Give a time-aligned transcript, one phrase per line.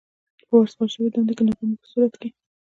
[0.47, 2.29] په ورسپارل شوې دنده کې د ناکامۍ په صورت کې.